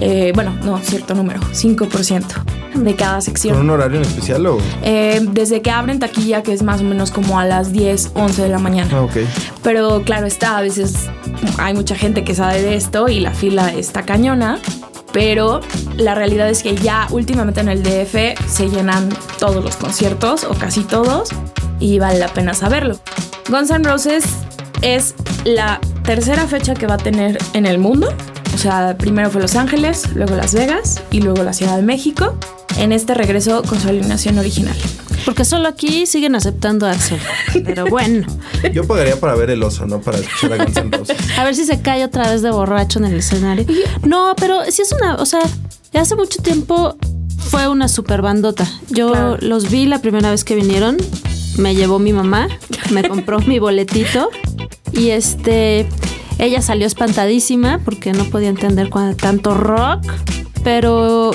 Eh, 0.00 0.32
bueno, 0.34 0.56
no, 0.64 0.78
cierto 0.78 1.14
número, 1.14 1.40
5% 1.52 2.24
de 2.74 2.94
cada 2.94 3.20
sección. 3.20 3.54
¿Con 3.56 3.64
un 3.64 3.70
horario 3.70 3.98
en 3.98 4.04
especial 4.04 4.46
o...? 4.46 4.58
Eh, 4.82 5.20
desde 5.30 5.60
que 5.60 5.70
abren 5.70 5.98
taquilla, 5.98 6.42
que 6.42 6.54
es 6.54 6.62
más 6.62 6.80
o 6.80 6.84
menos 6.84 7.10
como 7.10 7.38
a 7.38 7.44
las 7.44 7.72
10, 7.72 8.12
11 8.14 8.42
de 8.42 8.48
la 8.48 8.58
mañana. 8.58 8.90
Ah, 8.94 9.02
ok. 9.02 9.16
Pero 9.62 10.02
claro 10.02 10.26
está, 10.26 10.56
a 10.56 10.62
veces 10.62 10.94
hay 11.58 11.74
mucha 11.74 11.94
gente 11.94 12.24
que 12.24 12.34
sabe 12.34 12.62
de 12.62 12.76
esto 12.76 13.08
y 13.08 13.20
la 13.20 13.32
fila 13.32 13.74
está 13.74 14.04
cañona. 14.04 14.58
Pero 15.12 15.60
la 15.96 16.14
realidad 16.14 16.48
es 16.48 16.62
que 16.62 16.76
ya 16.76 17.08
últimamente 17.10 17.60
en 17.60 17.68
el 17.68 17.82
DF 17.82 18.40
se 18.46 18.70
llenan 18.70 19.08
todos 19.40 19.62
los 19.62 19.74
conciertos 19.74 20.44
o 20.44 20.54
casi 20.54 20.84
todos 20.84 21.30
y 21.80 21.98
vale 21.98 22.18
la 22.18 22.28
pena 22.28 22.54
saberlo. 22.54 23.00
Guns 23.48 23.70
N' 23.70 23.82
Roses 23.88 24.24
es 24.82 25.14
la 25.44 25.80
tercera 26.04 26.46
fecha 26.46 26.74
que 26.74 26.86
va 26.86 26.94
a 26.94 26.98
tener 26.98 27.38
en 27.54 27.66
el 27.66 27.78
mundo. 27.78 28.12
O 28.54 28.58
sea, 28.58 28.96
primero 28.98 29.30
fue 29.30 29.40
Los 29.40 29.56
Ángeles, 29.56 30.08
luego 30.14 30.36
Las 30.36 30.54
Vegas 30.54 31.00
y 31.10 31.20
luego 31.22 31.42
la 31.42 31.52
Ciudad 31.52 31.76
de 31.76 31.82
México. 31.82 32.36
En 32.78 32.92
este 32.92 33.14
regreso 33.14 33.62
con 33.62 33.80
su 33.80 33.88
alineación 33.88 34.38
original. 34.38 34.76
Porque 35.24 35.44
solo 35.44 35.68
aquí 35.68 36.06
siguen 36.06 36.34
aceptando 36.34 36.86
a 36.86 36.92
Axel. 36.92 37.18
Pero 37.64 37.86
bueno, 37.86 38.26
Yo 38.72 38.86
pagaría 38.86 39.18
para 39.20 39.34
ver 39.34 39.50
el 39.50 39.62
oso, 39.62 39.86
no 39.86 40.00
para 40.00 40.18
escuchar 40.18 40.52
a 40.60 40.64
Guns 40.64 40.76
N' 40.76 40.96
Roses. 40.96 41.16
a 41.38 41.44
ver 41.44 41.54
si 41.54 41.64
se 41.64 41.80
cae 41.82 42.04
otra 42.04 42.30
vez 42.30 42.42
de 42.42 42.50
borracho 42.50 42.98
en 42.98 43.06
el 43.06 43.16
escenario. 43.18 43.66
No, 44.04 44.34
pero 44.36 44.60
sí 44.70 44.82
es 44.82 44.92
una, 44.92 45.16
o 45.16 45.26
sea, 45.26 45.40
ya 45.92 46.00
hace 46.02 46.14
mucho 46.16 46.42
tiempo 46.42 46.96
fue 47.38 47.68
una 47.68 47.88
super 47.88 48.22
bandota. 48.22 48.66
Yo 48.88 49.10
Claro. 49.12 49.36
los 49.40 49.70
vi 49.70 49.86
la 49.86 50.00
primera 50.00 50.30
vez 50.30 50.44
que 50.44 50.54
vinieron. 50.54 50.96
Me 51.56 51.74
llevó 51.74 51.98
mi 51.98 52.12
mamá, 52.12 52.48
me 52.90 53.02
compró 53.06 53.40
mi 53.40 53.58
boletito 53.58 54.30
y 54.92 55.10
este, 55.10 55.86
ella 56.38 56.62
salió 56.62 56.86
espantadísima 56.86 57.80
porque 57.84 58.12
no 58.12 58.24
podía 58.24 58.48
entender 58.48 58.88
tanto 59.16 59.54
rock, 59.54 60.04
pero 60.64 61.32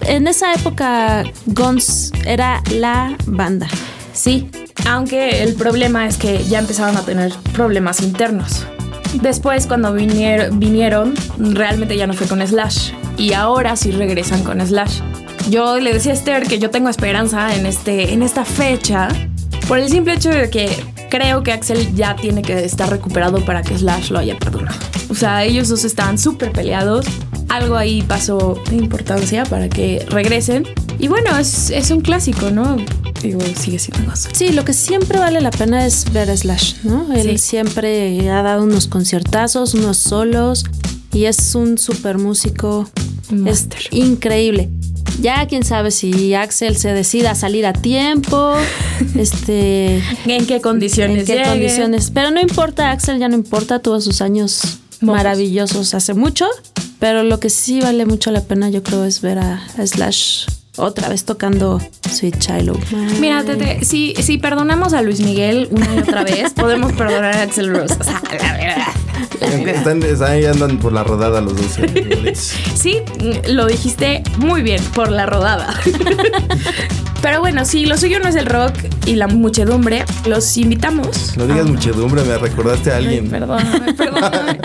en 0.00 0.26
esa 0.28 0.52
época 0.54 1.24
Guns 1.46 2.12
era 2.24 2.62
la 2.72 3.16
banda. 3.26 3.66
Sí, 4.12 4.48
aunque 4.88 5.42
el 5.42 5.54
problema 5.54 6.06
es 6.06 6.16
que 6.18 6.44
ya 6.44 6.58
empezaron 6.60 6.96
a 6.96 7.02
tener 7.02 7.32
problemas 7.52 8.00
internos. 8.00 8.64
Después, 9.22 9.66
cuando 9.66 9.94
vinier- 9.94 10.50
vinieron, 10.58 11.14
realmente 11.38 11.96
ya 11.96 12.06
no 12.06 12.14
fue 12.14 12.26
con 12.26 12.46
Slash. 12.46 12.90
Y 13.16 13.32
ahora 13.32 13.76
sí 13.76 13.92
regresan 13.92 14.42
con 14.42 14.60
Slash. 14.64 15.00
Yo 15.50 15.78
le 15.78 15.92
decía 15.92 16.12
a 16.12 16.14
Esther 16.16 16.46
que 16.48 16.58
yo 16.58 16.70
tengo 16.70 16.88
esperanza 16.88 17.54
en, 17.54 17.66
este, 17.66 18.12
en 18.12 18.22
esta 18.22 18.44
fecha 18.44 19.08
por 19.68 19.78
el 19.78 19.88
simple 19.88 20.14
hecho 20.14 20.30
de 20.30 20.50
que 20.50 20.68
creo 21.10 21.42
que 21.42 21.52
Axel 21.52 21.94
ya 21.94 22.16
tiene 22.16 22.42
que 22.42 22.64
estar 22.64 22.88
recuperado 22.90 23.44
para 23.44 23.62
que 23.62 23.76
Slash 23.76 24.10
lo 24.10 24.18
haya 24.18 24.38
perdonado. 24.38 24.78
O 25.08 25.14
sea, 25.14 25.44
ellos 25.44 25.68
dos 25.68 25.84
estaban 25.84 26.18
súper 26.18 26.52
peleados. 26.52 27.06
Algo 27.48 27.76
ahí 27.76 28.02
pasó 28.02 28.60
de 28.70 28.76
importancia 28.76 29.44
para 29.44 29.68
que 29.68 30.04
regresen. 30.10 30.64
Y 30.98 31.08
bueno, 31.08 31.36
es, 31.38 31.70
es 31.70 31.90
un 31.90 32.00
clásico, 32.00 32.50
¿no? 32.50 32.76
Digo, 33.22 33.40
sigue 33.58 33.78
siendo 33.78 34.10
gozo. 34.10 34.28
Sí, 34.32 34.50
lo 34.50 34.64
que 34.64 34.72
siempre 34.72 35.18
vale 35.18 35.40
la 35.40 35.50
pena 35.50 35.86
es 35.86 36.12
ver 36.12 36.30
a 36.30 36.36
Slash, 36.36 36.74
¿no? 36.82 37.12
Él 37.14 37.30
Sí. 37.32 37.38
siempre 37.38 38.28
ha 38.30 38.42
dado 38.42 38.64
unos 38.64 38.86
conciertazos, 38.86 39.74
unos 39.74 39.96
solos 39.98 40.64
y 41.12 41.24
es 41.26 41.54
un 41.54 41.78
super 41.78 42.18
músico. 42.18 42.88
Máster. 43.30 43.78
Es 43.90 43.92
increíble. 43.92 44.68
Ya 45.20 45.46
quién 45.46 45.64
sabe 45.64 45.90
si 45.90 46.34
Axel 46.34 46.76
se 46.76 46.92
decida 46.92 47.30
a 47.32 47.34
salir 47.34 47.66
a 47.66 47.72
tiempo, 47.72 48.54
este, 49.16 50.02
¿En 50.26 50.46
qué 50.46 50.60
condiciones? 50.60 51.20
en 51.20 51.26
qué 51.26 51.34
llegue? 51.34 51.48
condiciones. 51.48 52.10
Pero 52.12 52.30
no 52.30 52.40
importa, 52.40 52.90
Axel 52.90 53.18
ya 53.18 53.28
no 53.28 53.34
importa, 53.36 53.78
tuvo 53.78 54.00
sus 54.00 54.20
años 54.20 54.78
Mozos. 55.00 55.16
maravillosos 55.16 55.94
hace 55.94 56.14
mucho. 56.14 56.46
Pero 56.98 57.22
lo 57.22 57.38
que 57.38 57.50
sí 57.50 57.80
vale 57.80 58.06
mucho 58.06 58.30
la 58.30 58.40
pena, 58.42 58.70
yo 58.70 58.82
creo, 58.82 59.04
es 59.04 59.20
ver 59.20 59.38
a, 59.38 59.62
a 59.78 59.86
Slash 59.86 60.46
otra 60.76 61.08
vez 61.08 61.24
tocando 61.24 61.80
Sweet 62.10 62.38
Child 62.38 62.70
O' 62.70 62.78
Mine. 62.90 63.18
Mira, 63.20 63.44
Tete, 63.44 63.84
si, 63.84 64.14
si 64.20 64.38
perdonamos 64.38 64.92
a 64.92 65.02
Luis 65.02 65.20
Miguel 65.20 65.68
una 65.70 65.94
y 65.94 65.98
otra 65.98 66.24
vez, 66.24 66.52
podemos 66.52 66.92
perdonar 66.92 67.36
a 67.36 67.42
Axel 67.42 67.68
Rose. 67.74 67.94
O 68.00 68.04
sea, 68.04 68.20
la 68.40 68.52
verdad. 68.56 68.86
Están, 69.40 70.02
están 70.02 70.30
ahí 70.30 70.44
andan 70.46 70.78
por 70.78 70.92
la 70.92 71.04
rodada 71.04 71.40
los 71.40 71.56
dos. 71.56 71.78
eh, 71.78 72.32
Sí, 72.74 72.98
lo 73.48 73.66
dijiste 73.66 74.22
muy 74.38 74.62
bien, 74.62 74.82
por 74.94 75.10
la 75.10 75.26
rodada. 75.26 75.74
Pero 77.22 77.40
bueno, 77.40 77.64
si 77.64 77.86
lo 77.86 77.96
suyo 77.96 78.18
no 78.20 78.28
es 78.28 78.34
el 78.36 78.44
rock 78.44 78.74
y 79.06 79.14
la 79.16 79.26
muchedumbre, 79.28 80.04
los 80.26 80.56
invitamos. 80.58 81.36
No 81.38 81.46
digas 81.46 81.64
a- 81.66 81.68
muchedumbre, 81.70 82.22
me 82.22 82.36
recordaste 82.36 82.90
a 82.92 82.96
Ay, 82.96 83.04
alguien. 83.06 83.30
perdóname, 83.30 83.92
perdóname. 83.94 84.58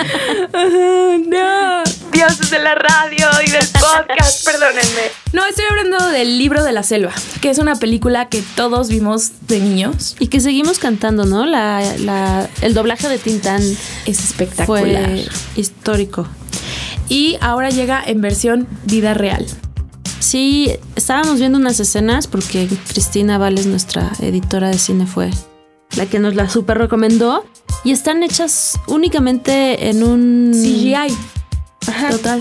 no. 1.29 1.83
Dioses 2.19 2.49
de 2.49 2.59
la 2.59 2.75
radio 2.75 3.27
y 3.47 3.49
del 3.49 3.65
podcast, 3.79 4.43
perdónenme. 4.43 5.03
No, 5.31 5.45
estoy 5.45 5.63
hablando 5.69 6.05
del 6.09 6.37
libro 6.37 6.65
de 6.65 6.73
la 6.73 6.83
selva, 6.83 7.13
que 7.39 7.49
es 7.49 7.59
una 7.59 7.75
película 7.75 8.27
que 8.27 8.43
todos 8.57 8.89
vimos 8.89 9.47
de 9.47 9.61
niños. 9.61 10.17
Y 10.19 10.27
que 10.27 10.41
seguimos 10.41 10.79
cantando, 10.79 11.23
¿no? 11.23 11.45
La, 11.45 11.81
la- 11.99 12.49
el 12.61 12.73
doblaje 12.73 13.07
de 13.07 13.19
Tintán 13.19 13.61
Es 13.61 14.19
espectacular. 14.21 15.05
fue 15.05 15.27
histórico. 15.55 16.27
Y 17.07 17.37
ahora 17.39 17.69
llega 17.69 18.03
en 18.05 18.19
versión 18.19 18.67
vida 18.83 19.13
real. 19.13 19.45
Sí, 20.19 20.73
estábamos 20.97 21.39
viendo 21.39 21.57
unas 21.57 21.79
escenas 21.79 22.27
porque 22.27 22.67
Cristina 22.89 23.37
Vales, 23.37 23.65
nuestra 23.65 24.11
editora 24.19 24.67
de 24.67 24.77
cine, 24.77 25.07
fue 25.07 25.29
la 25.95 26.05
que 26.05 26.19
nos 26.19 26.35
la 26.35 26.49
super 26.49 26.77
recomendó. 26.79 27.45
Y 27.85 27.91
están 27.91 28.23
hechas 28.23 28.77
únicamente 28.87 29.87
en 29.89 30.03
un 30.03 30.51
CGI. 30.53 31.15
Total. 32.09 32.39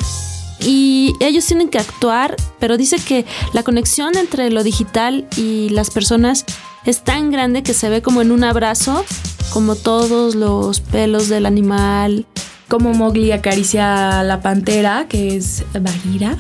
Y 0.61 1.15
ellos 1.21 1.47
tienen 1.47 1.69
que 1.69 1.79
actuar, 1.79 2.37
pero 2.59 2.77
dice 2.77 2.97
que 2.97 3.25
la 3.53 3.63
conexión 3.63 4.17
entre 4.17 4.51
lo 4.51 4.65
digital 4.65 5.27
y 5.37 5.69
las 5.69 5.91
personas 5.91 6.45
es 6.85 7.05
tan 7.05 7.31
grande 7.31 7.63
que 7.63 7.75
se 7.75 7.89
ve 7.89 8.03
como 8.03 8.23
en 8.23 8.33
un 8.33 8.45
abrazo, 8.45 9.05
como 9.51 9.77
todos 9.77 10.35
los 10.35 10.81
pelos 10.81 11.29
del 11.29 11.47
animal. 11.47 12.27
Como 12.67 12.93
Mowgli 12.93 13.33
acaricia 13.33 14.21
a 14.21 14.25
la 14.25 14.43
pantera, 14.43 15.07
que 15.09 15.37
es 15.37 15.65
Bagheera. 15.73 16.37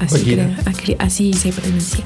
Así, 0.00 0.24
creo, 0.24 0.96
así 0.98 1.32
se 1.32 1.52
pronuncia. 1.52 2.04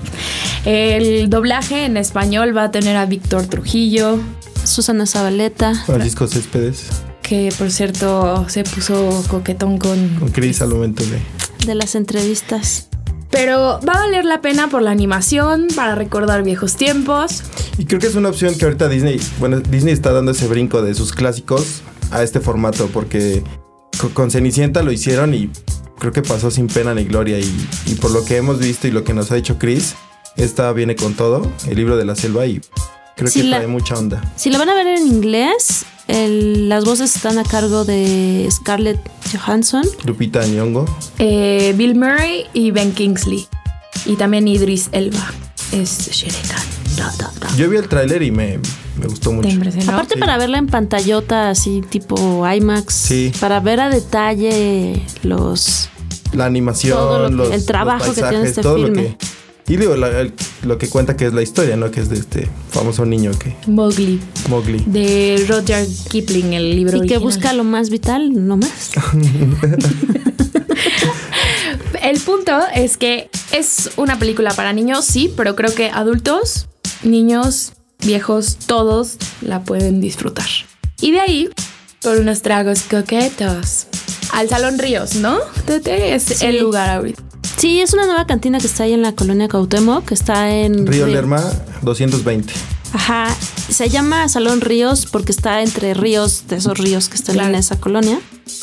El 0.64 1.30
doblaje 1.30 1.84
en 1.84 1.96
español 1.96 2.56
va 2.56 2.64
a 2.64 2.70
tener 2.70 2.96
a 2.96 3.06
Víctor 3.06 3.46
Trujillo, 3.46 4.18
Susana 4.64 5.06
Zabaleta. 5.06 5.74
Francisco 5.74 6.26
Céspedes, 6.26 6.88
que 7.32 7.50
por 7.56 7.70
cierto 7.70 8.44
se 8.50 8.62
puso 8.62 9.24
coquetón 9.26 9.78
con... 9.78 10.16
con 10.18 10.28
Chris 10.32 10.60
al 10.60 10.68
momento 10.68 11.02
de. 11.02 11.18
de 11.66 11.74
las 11.74 11.94
entrevistas. 11.94 12.88
Pero 13.30 13.80
va 13.88 13.94
a 13.94 13.98
valer 14.00 14.26
la 14.26 14.42
pena 14.42 14.68
por 14.68 14.82
la 14.82 14.90
animación, 14.90 15.68
para 15.74 15.94
recordar 15.94 16.42
viejos 16.42 16.76
tiempos. 16.76 17.42
Y 17.78 17.86
creo 17.86 18.00
que 18.00 18.08
es 18.08 18.16
una 18.16 18.28
opción 18.28 18.54
que 18.54 18.66
ahorita 18.66 18.86
Disney, 18.86 19.18
bueno, 19.38 19.60
Disney 19.60 19.94
está 19.94 20.12
dando 20.12 20.32
ese 20.32 20.46
brinco 20.46 20.82
de 20.82 20.94
sus 20.94 21.12
clásicos 21.12 21.80
a 22.10 22.22
este 22.22 22.40
formato, 22.40 22.88
porque 22.92 23.42
co- 23.98 24.10
con 24.10 24.30
Cenicienta 24.30 24.82
lo 24.82 24.92
hicieron 24.92 25.32
y 25.32 25.48
creo 25.98 26.12
que 26.12 26.20
pasó 26.20 26.50
sin 26.50 26.66
pena 26.66 26.94
ni 26.94 27.04
gloria. 27.04 27.38
Y, 27.38 27.50
y 27.86 27.94
por 27.94 28.10
lo 28.10 28.26
que 28.26 28.36
hemos 28.36 28.58
visto 28.58 28.88
y 28.88 28.90
lo 28.90 29.04
que 29.04 29.14
nos 29.14 29.32
ha 29.32 29.36
dicho 29.36 29.56
Chris, 29.58 29.94
esta 30.36 30.70
viene 30.74 30.96
con 30.96 31.14
todo, 31.14 31.50
el 31.66 31.76
libro 31.76 31.96
de 31.96 32.04
la 32.04 32.14
selva, 32.14 32.44
y 32.44 32.60
Creo 33.16 33.30
Sí, 33.30 33.40
que 33.42 33.46
la- 33.48 33.56
trae 33.58 33.68
mucha 33.68 33.94
onda. 33.94 34.22
Si 34.36 34.50
la 34.50 34.58
van 34.58 34.68
a 34.68 34.74
ver 34.74 34.86
en 34.86 35.06
inglés, 35.06 35.84
el- 36.08 36.68
las 36.68 36.84
voces 36.84 37.14
están 37.14 37.38
a 37.38 37.44
cargo 37.44 37.84
de 37.84 38.48
Scarlett 38.50 38.98
Johansson. 39.32 39.84
Lupita 40.04 40.46
Nyong'o. 40.46 40.84
Eh, 41.18 41.74
Bill 41.76 41.94
Murray 41.94 42.46
y 42.52 42.70
Ben 42.70 42.92
Kingsley. 42.92 43.46
Y 44.06 44.16
también 44.16 44.48
Idris 44.48 44.88
Elba. 44.92 45.30
Es. 45.72 46.10
Yo 47.56 47.68
vi 47.70 47.76
el 47.78 47.88
tráiler 47.88 48.22
y 48.22 48.30
me, 48.30 48.58
me 48.98 49.06
gustó 49.06 49.32
mucho. 49.32 49.48
Aparte 49.88 50.14
Sí. 50.14 50.20
para 50.20 50.36
verla 50.38 50.58
en 50.58 50.66
pantallota 50.66 51.48
así 51.50 51.82
tipo 51.88 52.44
IMAX, 52.46 52.94
Sí. 52.94 53.32
para 53.40 53.60
ver 53.60 53.80
a 53.80 53.88
detalle 53.88 55.02
los 55.22 55.88
La 56.32 56.46
animación, 56.46 56.96
Todo 56.96 57.18
lo 57.20 57.28
que- 57.28 57.34
los, 57.34 57.50
el 57.52 57.66
trabajo 57.66 58.06
los 58.06 58.14
que 58.14 58.22
tiene 58.22 58.48
este 58.48 58.62
todo 58.62 58.76
filme. 58.76 59.02
Lo 59.02 59.18
que, 59.18 59.26
y 59.68 59.76
digo, 59.76 59.96
la- 59.96 60.20
el- 60.20 60.32
lo 60.64 60.76
que 60.78 60.88
cuenta 60.88 61.16
que 61.16 61.26
es 61.26 61.32
la 61.32 61.42
historia, 61.42 61.76
¿no? 61.76 61.90
Que 61.90 62.00
es 62.00 62.08
de 62.08 62.16
este 62.16 62.48
famoso 62.70 63.04
niño 63.06 63.30
que... 63.38 63.54
Mowgli. 63.66 64.20
Mowgli. 64.48 64.82
De 64.86 65.44
Roger 65.48 65.86
Kipling, 66.10 66.52
el 66.54 66.76
libro 66.76 66.96
y 66.98 67.06
que 67.06 67.16
original. 67.16 67.22
busca 67.22 67.52
lo 67.52 67.64
más 67.64 67.88
vital, 67.90 68.46
no 68.46 68.56
más. 68.56 68.90
El 72.02 72.18
punto 72.20 72.52
es 72.74 72.96
que 72.96 73.30
es 73.52 73.90
una 73.96 74.18
película 74.18 74.52
para 74.54 74.72
niños, 74.72 75.04
sí, 75.04 75.32
pero 75.36 75.54
creo 75.54 75.72
que 75.74 75.88
adultos, 75.90 76.66
niños, 77.04 77.72
viejos, 78.04 78.56
todos 78.66 79.16
la 79.40 79.62
pueden 79.62 80.00
disfrutar. 80.00 80.48
Y 81.00 81.12
de 81.12 81.20
ahí, 81.20 81.48
por 82.02 82.18
unos 82.18 82.42
tragos 82.42 82.82
coquetos. 82.90 83.86
Al 84.32 84.48
Salón 84.48 84.78
Ríos, 84.78 85.16
¿no? 85.16 85.38
Tete 85.66 86.14
es 86.14 86.24
Sí. 86.24 86.44
el 86.46 86.58
lugar 86.60 86.90
ahorita. 86.90 87.22
Sí, 87.56 87.80
es 87.80 87.92
una 87.92 88.06
nueva 88.06 88.26
cantina 88.26 88.58
que 88.58 88.66
está 88.66 88.84
ahí 88.84 88.92
en 88.92 89.02
la 89.02 89.12
colonia 89.12 89.48
Cuauhtémoc, 89.48 90.04
que 90.06 90.14
está 90.14 90.50
en 90.54 90.86
Río 90.86 91.06
Lerma 91.06 91.40
220. 91.82 92.52
Ajá, 92.94 93.34
se 93.70 93.88
llama 93.88 94.28
Salón 94.28 94.60
Ríos 94.60 95.06
porque 95.10 95.32
está 95.32 95.62
entre 95.62 95.94
ríos, 95.94 96.44
de 96.48 96.56
esos 96.56 96.76
ríos 96.76 97.08
que 97.08 97.14
están 97.16 97.34
Claro. 97.36 97.50
en 97.50 97.54
esa 97.54 97.78
colonia. 97.80 98.20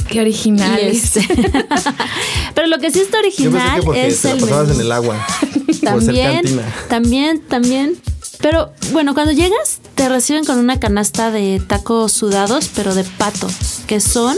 Qué 0.09 0.19
original. 0.19 0.79
Este- 0.79 1.25
Pero 2.55 2.67
lo 2.67 2.77
que 2.79 2.91
sí 2.91 2.99
está 2.99 3.17
Yo 3.17 3.23
pensé 3.23 3.47
original 3.47 3.79
que 3.79 3.85
porque 3.85 4.07
es 4.07 4.21
te 4.21 4.27
la 4.27 4.33
el 4.35 4.39
pasabas 4.41 4.67
menú. 4.67 4.79
en 4.81 4.85
el 4.85 4.91
agua. 4.91 5.27
por 5.41 5.65
ser 5.65 5.79
También, 5.81 6.41
también, 6.89 7.41
también. 7.41 7.95
Pero 8.41 8.71
bueno, 8.91 9.13
cuando 9.13 9.31
llegas 9.33 9.79
te 9.95 10.07
reciben 10.09 10.45
con 10.45 10.59
una 10.59 10.79
canasta 10.79 11.31
de 11.31 11.61
tacos 11.65 12.11
sudados, 12.11 12.69
pero 12.75 12.93
de 12.95 13.03
pato, 13.05 13.47
que 13.87 13.99
son 13.99 14.37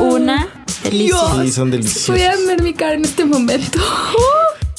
una 0.00 0.61
delicia. 0.82 1.16
Dios. 1.16 1.42
Sí, 1.42 1.52
son 1.52 1.70
deliciosos. 1.70 2.14
Ver 2.14 2.62
mi 2.62 2.74
cara 2.74 2.94
en 2.94 3.04
este 3.04 3.24
momento. 3.24 3.78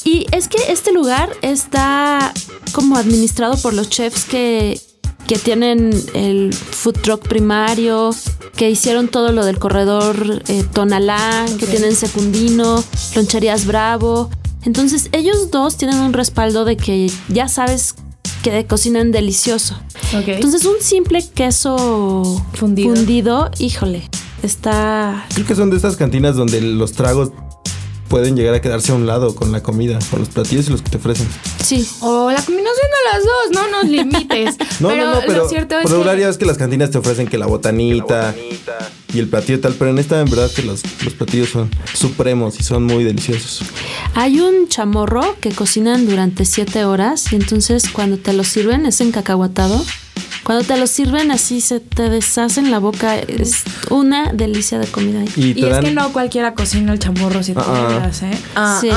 Y 0.05 0.25
es 0.31 0.47
que 0.47 0.57
este 0.67 0.91
lugar 0.91 1.29
está 1.41 2.33
como 2.73 2.97
administrado 2.97 3.55
por 3.57 3.73
los 3.73 3.89
chefs 3.89 4.25
que, 4.25 4.79
que 5.27 5.37
tienen 5.37 5.93
el 6.13 6.53
food 6.53 6.97
truck 7.01 7.25
primario, 7.27 8.13
que 8.55 8.69
hicieron 8.69 9.07
todo 9.07 9.31
lo 9.31 9.45
del 9.45 9.59
corredor 9.59 10.43
eh, 10.47 10.65
Tonalá, 10.73 11.45
que 11.57 11.67
tienen 11.67 11.95
Secundino, 11.95 12.83
Loncherías 13.15 13.65
Bravo. 13.65 14.29
Entonces 14.65 15.09
ellos 15.13 15.51
dos 15.51 15.77
tienen 15.77 15.99
un 15.99 16.13
respaldo 16.13 16.65
de 16.65 16.75
que 16.75 17.09
ya 17.29 17.47
sabes 17.47 17.95
que 18.43 18.65
cocinan 18.65 19.11
delicioso. 19.11 19.79
Entonces 20.11 20.65
un 20.65 20.75
simple 20.81 21.25
queso 21.33 22.43
Fundido. 22.53 22.95
fundido 22.95 23.51
híjole, 23.57 24.09
está... 24.43 25.25
Creo 25.33 25.45
que 25.45 25.55
son 25.55 25.69
de 25.69 25.77
estas 25.77 25.95
cantinas 25.95 26.35
donde 26.35 26.61
los 26.61 26.93
tragos 26.93 27.31
pueden 28.13 28.35
llegar 28.35 28.53
a 28.53 28.61
quedarse 28.61 28.91
a 28.91 28.95
un 28.95 29.07
lado 29.07 29.33
con 29.33 29.51
la 29.51 29.63
comida, 29.63 29.97
con 30.11 30.19
los 30.19 30.29
platillos 30.29 30.67
y 30.67 30.69
los 30.69 30.83
que 30.83 30.91
te 30.91 30.97
ofrecen. 30.97 31.27
Sí, 31.63 31.87
o 32.01 32.29
la 32.29 32.43
combinación 32.43 32.87
de 32.91 33.11
las 33.11 33.23
dos, 33.23 33.51
no 33.53 33.71
nos 33.71 33.89
limites. 33.89 34.55
No, 34.79 34.89
pero 34.89 35.05
no, 35.05 35.15
no, 35.15 35.21
pero 35.25 35.43
lo 35.43 35.49
cierto 35.49 35.77
es 35.77 35.83
por 35.83 35.91
regular 35.91 36.15
que 36.15 36.21
ya 36.21 36.27
ves 36.27 36.37
que 36.37 36.45
las 36.45 36.57
cantinas 36.57 36.91
te 36.91 36.97
ofrecen 36.97 37.27
que 37.27 37.37
la 37.37 37.45
botanita, 37.45 38.35
y 39.13 39.19
el 39.19 39.27
platillo 39.27 39.61
tal, 39.61 39.73
pero 39.73 39.91
en 39.91 39.99
esta 39.99 40.19
en 40.19 40.29
verdad 40.29 40.51
que 40.51 40.63
los, 40.63 40.81
los 41.03 41.13
platillos 41.13 41.49
son 41.49 41.69
supremos 41.93 42.59
y 42.59 42.63
son 42.63 42.83
muy 42.83 43.03
deliciosos. 43.03 43.61
Hay 44.15 44.39
un 44.41 44.67
chamorro 44.67 45.35
que 45.39 45.51
cocinan 45.51 46.05
durante 46.07 46.45
7 46.45 46.85
horas 46.85 47.31
y 47.31 47.35
entonces 47.35 47.89
cuando 47.89 48.17
te 48.17 48.33
lo 48.33 48.43
sirven 48.43 48.85
es 48.85 48.99
encacahuatado. 49.01 49.83
Cuando 50.43 50.65
te 50.65 50.75
lo 50.77 50.87
sirven 50.87 51.31
así 51.31 51.61
se 51.61 51.79
te 51.79 52.09
deshace 52.09 52.59
en 52.59 52.69
la 52.69 52.79
boca. 52.79 53.17
Es 53.17 53.63
una 53.89 54.33
delicia 54.33 54.77
de 54.77 54.87
comida. 54.87 55.23
Y 55.37 55.63
es 55.63 55.69
dan 55.69 55.83
que 55.85 55.91
no 55.91 56.11
cualquiera 56.11 56.53
cocina 56.53 56.91
el 56.91 56.99
chamorro 56.99 57.41
si 57.43 57.53
ah. 57.55 57.63
tuvieras, 57.63 58.23
¿eh? 58.23 58.37
Ah, 58.55 58.77
Sí. 58.81 58.89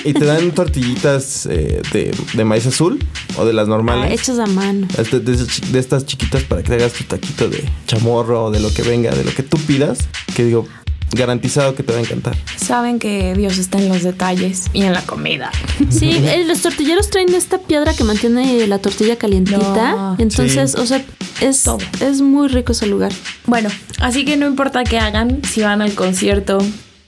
y 0.08 0.12
te 0.14 0.24
dan 0.24 0.50
tortillitas 0.52 1.46
eh, 1.46 1.80
de, 1.92 2.12
de 2.34 2.44
maíz 2.44 2.66
azul 2.66 2.98
o 3.36 3.44
de 3.44 3.52
las 3.52 3.66
Ah, 3.66 3.70
normales. 3.70 4.20
hechas 4.20 4.38
a 4.40 4.46
mano. 4.46 4.86
De, 4.96 5.20
de 5.20 5.78
estas 5.78 6.06
chiquitas 6.06 6.42
para 6.42 6.62
que 6.62 6.68
te 6.70 6.74
hagas 6.74 6.92
tu 6.94 7.04
taquito 7.04 7.48
de 7.48 7.64
chamorro 7.86 8.46
o 8.46 8.50
de 8.50 8.58
lo 8.60 8.72
que 8.74 8.82
venga, 8.82 9.12
de 9.14 9.22
lo 9.24 9.32
que 9.32 9.42
tú 9.44 9.56
pidas, 9.58 9.98
que 10.34 10.44
digo, 10.44 10.66
garantizado 11.14 11.74
que 11.74 11.82
te 11.82 11.92
va 11.92 11.98
a 11.98 12.02
encantar. 12.02 12.36
Saben 12.56 12.98
que 12.98 13.34
Dios 13.34 13.58
está 13.58 13.78
en 13.78 13.88
los 13.88 14.02
detalles 14.02 14.64
y 14.72 14.82
en 14.82 14.92
la 14.92 15.02
comida. 15.02 15.50
Sí, 15.90 16.10
eh, 16.10 16.44
los 16.46 16.60
tortilleros 16.62 17.10
traen 17.10 17.32
esta 17.34 17.58
piedra 17.58 17.94
que 17.94 18.04
mantiene 18.04 18.66
la 18.66 18.78
tortilla 18.78 19.16
calientita. 19.16 19.92
No. 19.92 20.16
entonces, 20.18 20.72
Sí. 20.72 20.80
o 20.80 20.86
sea, 20.86 21.04
es, 21.40 21.62
Todo. 21.62 21.78
es 22.00 22.20
muy 22.20 22.48
rico 22.48 22.72
ese 22.72 22.86
lugar. 22.86 23.12
Bueno, 23.46 23.68
así 24.00 24.24
que 24.24 24.36
no 24.36 24.46
importa 24.46 24.84
qué 24.84 24.98
hagan, 24.98 25.40
si 25.48 25.62
van 25.62 25.82
al 25.82 25.94
concierto, 25.94 26.58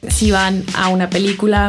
si 0.08 0.30
van 0.30 0.64
a 0.74 0.88
una 0.88 1.10
película 1.10 1.68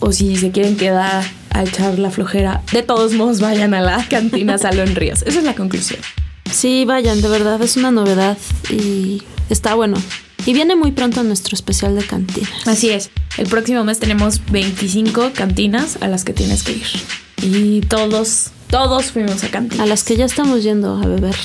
o 0.00 0.12
si 0.12 0.36
se 0.36 0.50
quieren 0.52 0.76
quedar 0.76 1.24
a 1.50 1.62
echar 1.64 1.98
la 1.98 2.10
flojera, 2.10 2.62
de 2.72 2.82
todos 2.82 3.12
modos 3.14 3.40
vayan 3.40 3.74
a 3.74 3.80
la 3.80 4.06
cantina 4.08 4.58
Salón 4.58 4.94
Ríos. 4.94 5.22
Esa 5.22 5.38
es 5.38 5.44
la 5.44 5.54
conclusión. 5.54 6.00
Sí, 6.50 6.84
vayan, 6.86 7.20
de 7.20 7.28
verdad, 7.28 7.60
es 7.62 7.76
una 7.76 7.90
novedad 7.90 8.38
y 8.70 9.22
está 9.50 9.74
bueno. 9.74 9.96
Y 10.48 10.54
viene 10.54 10.76
muy 10.76 10.92
pronto 10.92 11.22
nuestro 11.24 11.54
especial 11.54 11.94
de 11.94 12.02
cantina. 12.02 12.48
Así 12.64 12.88
es. 12.88 13.10
El 13.36 13.48
próximo 13.48 13.84
mes 13.84 13.98
tenemos 13.98 14.40
25 14.50 15.32
cantinas 15.34 15.98
a 16.00 16.08
las 16.08 16.24
que 16.24 16.32
tienes 16.32 16.62
que 16.62 16.72
ir. 16.72 16.86
Y 17.42 17.82
todos, 17.82 18.46
todos 18.70 19.12
fuimos 19.12 19.44
a 19.44 19.50
cantinas. 19.50 19.84
A 19.84 19.86
las 19.86 20.04
que 20.04 20.16
ya 20.16 20.24
estamos 20.24 20.62
yendo 20.62 20.96
a 20.96 21.06
beber. 21.06 21.36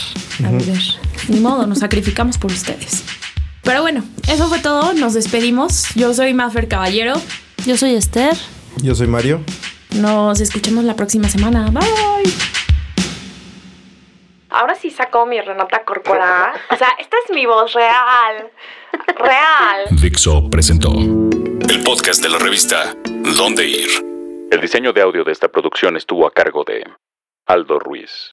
a 0.46 0.52
beber. 0.52 0.82
Ni 1.28 1.42
modo, 1.42 1.68
nos 1.68 1.80
sacrificamos 1.80 2.38
por 2.38 2.54
ustedes. 2.54 3.04
Pero 3.64 3.82
bueno, 3.82 4.06
eso 4.30 4.48
fue 4.48 4.60
todo. 4.60 4.94
Nos 4.94 5.14
despedimos. 5.16 5.88
Yo 5.96 6.14
soy 6.14 6.34
Mafer 6.34 6.70
Caballero. 6.70 7.22
Yo 7.66 7.76
soy 7.76 7.96
Esther. 7.96 8.38
Yo 8.82 8.96
soy 8.96 9.08
Mario. 9.08 9.42
Nos 10.00 10.40
escuchamos 10.40 10.86
la 10.86 10.96
próxima 10.96 11.28
semana. 11.28 11.70
Bye. 11.72 12.53
Ahora 14.64 14.76
sí 14.76 14.92
sacó 14.92 15.26
mi 15.26 15.42
Renata 15.42 15.84
Corpora. 15.84 16.54
O 16.72 16.78
sea, 16.78 16.88
esta 16.98 17.18
es 17.26 17.36
mi 17.36 17.46
voz 17.46 17.74
real. 17.74 18.50
Real. 19.18 19.88
Dixo 20.02 20.50
presentó 20.50 20.90
el 20.94 21.84
podcast 21.84 22.24
de 22.24 22.30
la 22.30 22.38
revista 22.38 22.96
Dónde 23.36 23.68
Ir. 23.68 23.90
El 24.52 24.62
diseño 24.62 24.94
de 24.94 25.02
audio 25.02 25.26
de 25.26 25.34
esta 25.34 25.50
producción 25.50 25.98
estuvo 25.98 26.26
a 26.26 26.32
cargo 26.32 26.64
de 26.64 26.82
Aldo 27.46 27.78
Ruiz. 27.78 28.14